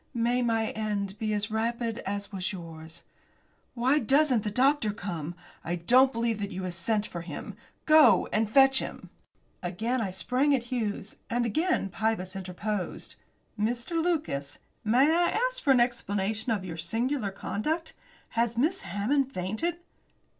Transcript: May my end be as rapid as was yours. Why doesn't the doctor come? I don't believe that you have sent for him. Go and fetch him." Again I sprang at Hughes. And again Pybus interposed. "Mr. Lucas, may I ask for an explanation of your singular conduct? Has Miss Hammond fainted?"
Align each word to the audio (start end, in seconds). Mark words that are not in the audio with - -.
May 0.15 0.41
my 0.41 0.69
end 0.71 1.15
be 1.19 1.31
as 1.35 1.51
rapid 1.51 1.99
as 2.07 2.31
was 2.31 2.51
yours. 2.51 3.03
Why 3.75 3.99
doesn't 3.99 4.41
the 4.41 4.49
doctor 4.49 4.91
come? 4.93 5.35
I 5.63 5.75
don't 5.75 6.11
believe 6.11 6.39
that 6.39 6.49
you 6.49 6.63
have 6.63 6.73
sent 6.73 7.05
for 7.05 7.21
him. 7.21 7.55
Go 7.85 8.27
and 8.33 8.49
fetch 8.49 8.79
him." 8.79 9.11
Again 9.61 10.01
I 10.01 10.09
sprang 10.09 10.55
at 10.55 10.63
Hughes. 10.73 11.17
And 11.29 11.45
again 11.45 11.89
Pybus 11.89 12.35
interposed. 12.35 13.13
"Mr. 13.59 13.91
Lucas, 14.03 14.57
may 14.83 15.03
I 15.07 15.39
ask 15.49 15.61
for 15.61 15.69
an 15.69 15.79
explanation 15.79 16.51
of 16.51 16.65
your 16.65 16.77
singular 16.77 17.29
conduct? 17.29 17.93
Has 18.29 18.57
Miss 18.57 18.79
Hammond 18.79 19.31
fainted?" 19.31 19.77